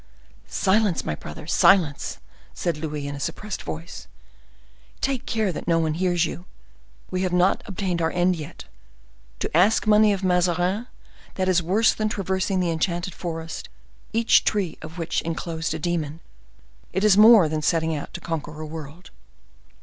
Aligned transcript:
"Silence, 0.47 1.05
my 1.05 1.13
brother,—silence!" 1.13 2.17
said 2.55 2.75
Louis, 2.75 3.07
in 3.07 3.13
a 3.13 3.19
suppressed 3.19 3.61
voice. 3.61 4.07
"Take 4.99 5.27
care 5.27 5.51
that 5.51 5.67
no 5.67 5.77
one 5.77 5.93
hears 5.93 6.25
you! 6.25 6.45
We 7.11 7.21
have 7.21 7.31
not 7.31 7.61
obtained 7.67 8.01
our 8.01 8.09
end 8.09 8.35
yet. 8.35 8.63
To 9.41 9.55
ask 9.55 9.85
money 9.85 10.11
of 10.11 10.23
Mazarin—that 10.23 11.47
is 11.47 11.61
worse 11.61 11.93
than 11.93 12.09
traversing 12.09 12.59
the 12.59 12.71
enchanted 12.71 13.13
forest, 13.13 13.69
each 14.11 14.43
tree 14.43 14.75
of 14.81 14.97
which 14.97 15.21
inclosed 15.21 15.71
a 15.75 15.77
demon. 15.77 16.19
It 16.91 17.03
is 17.03 17.15
more 17.15 17.47
than 17.47 17.61
setting 17.61 17.95
out 17.95 18.11
to 18.15 18.21
conquer 18.21 18.59
a 18.59 18.65
world." 18.65 19.11